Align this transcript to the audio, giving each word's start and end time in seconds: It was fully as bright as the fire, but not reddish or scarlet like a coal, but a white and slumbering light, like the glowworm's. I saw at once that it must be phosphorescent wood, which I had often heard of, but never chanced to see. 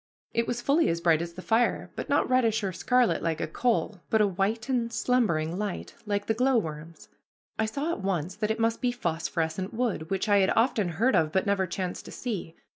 It 0.33 0.47
was 0.47 0.63
fully 0.63 0.89
as 0.89 0.99
bright 0.99 1.21
as 1.21 1.33
the 1.33 1.43
fire, 1.43 1.91
but 1.95 2.09
not 2.09 2.27
reddish 2.27 2.63
or 2.63 2.73
scarlet 2.73 3.21
like 3.21 3.39
a 3.39 3.45
coal, 3.45 4.01
but 4.09 4.19
a 4.19 4.25
white 4.25 4.67
and 4.67 4.91
slumbering 4.91 5.59
light, 5.59 5.93
like 6.07 6.25
the 6.25 6.33
glowworm's. 6.33 7.07
I 7.59 7.67
saw 7.67 7.91
at 7.91 8.01
once 8.01 8.33
that 8.37 8.49
it 8.49 8.59
must 8.59 8.81
be 8.81 8.91
phosphorescent 8.91 9.75
wood, 9.75 10.09
which 10.09 10.27
I 10.27 10.39
had 10.39 10.49
often 10.55 10.89
heard 10.89 11.15
of, 11.15 11.31
but 11.31 11.45
never 11.45 11.67
chanced 11.67 12.05
to 12.05 12.11
see. 12.11 12.55